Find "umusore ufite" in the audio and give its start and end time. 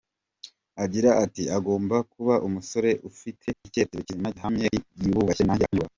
2.47-3.47